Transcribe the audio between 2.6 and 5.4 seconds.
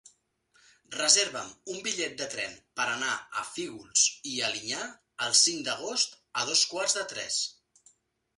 per anar a Fígols i Alinyà el